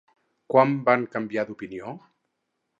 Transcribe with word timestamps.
Quan 0.53 0.73
van 0.87 1.05
canviar 1.17 1.45
d'opinió? 1.51 1.95